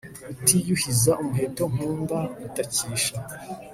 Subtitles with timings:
[0.29, 3.15] rutiyuhiza umuheto nkunda gutakisha